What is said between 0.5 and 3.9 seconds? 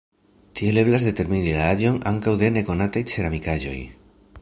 Tiel eblas determini la aĝon ankaŭ de nekonataj ceramikaĵoj.